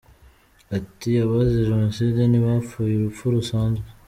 [0.77, 3.87] Ati: “Abazize Jenoside ntibapfuye urupfu rusanzwe.